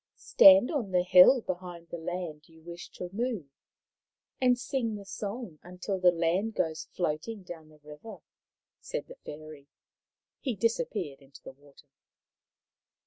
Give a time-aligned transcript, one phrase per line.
[0.33, 3.45] "Stand on the hill behind the land you wish to move,
[4.41, 8.17] and sing the song until the land goes floating down the river,"
[8.79, 9.67] said the fairy.
[10.39, 11.85] He disappeared into the water.